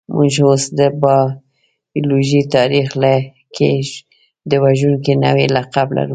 [0.15, 2.87] موږ اوس د بایولوژۍ تاریخ
[3.55, 3.71] کې
[4.49, 6.09] د وژونکي نوعې لقب لرو.